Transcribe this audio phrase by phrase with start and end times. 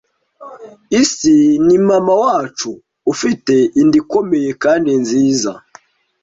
[1.01, 2.71] isi ni mama wacu
[3.11, 5.51] ufite inda ikomeye kandi nziza